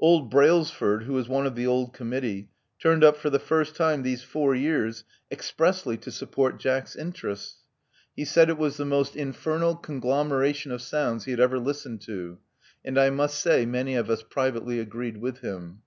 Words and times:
Old 0.00 0.28
Brailsford, 0.28 1.04
who 1.04 1.16
is 1.18 1.28
one 1.28 1.46
of 1.46 1.54
the 1.54 1.64
old 1.68 1.92
committee, 1.94 2.50
turned 2.82 3.04
up 3.04 3.16
for 3.16 3.30
the 3.30 3.38
first 3.38 3.76
time 3.76 4.02
these 4.02 4.24
four 4.24 4.52
years 4.52 5.04
expressly 5.30 5.96
to 5.98 6.10
support 6.10 6.58
Jack's 6.58 6.96
interests. 6.96 7.58
He 8.16 8.24
said 8.24 8.48
it 8.48 8.58
was 8.58 8.76
the 8.76 8.84
most 8.84 9.14
Love 9.14 9.22
Among 9.22 9.30
the 9.30 9.38
Artists 9.38 9.84
273 9.86 9.94
infernal 9.94 10.00
conglomeration 10.26 10.72
of 10.72 10.82
sounds 10.82 11.24
he 11.26 11.30
had 11.30 11.38
ever 11.38 11.60
listened 11.60 12.00
to; 12.10 12.38
and 12.84 12.98
I 12.98 13.10
must 13.10 13.38
say 13.38 13.64
many 13.66 13.94
of 13.94 14.10
us 14.10 14.24
privately 14.24 14.80
agreed 14.80 15.18
with 15.18 15.42
him.'' 15.42 15.80